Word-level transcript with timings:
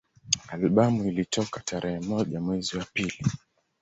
Albamu 0.53 1.05
ilitoka 1.07 1.59
tarehe 1.59 1.99
moja 1.99 2.41
mwezi 2.41 2.77
wa 2.77 2.85
pili 2.93 3.23